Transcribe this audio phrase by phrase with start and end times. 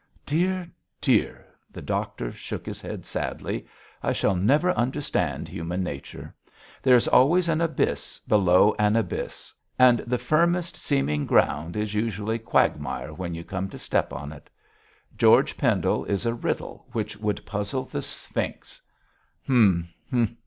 [0.25, 0.67] Dear,
[0.99, 3.67] dear,' the doctor shook his head sadly,
[4.01, 6.33] 'I shall never understand human nature;
[6.81, 12.39] there is always an abyss below an abyss, and the firmest seeming ground is usually
[12.39, 14.49] quagmire when you come to step on it.
[15.19, 18.81] George Pendle is a riddle which would puzzle the Sphinx.
[19.45, 19.87] Hum!
[20.09, 20.35] hum!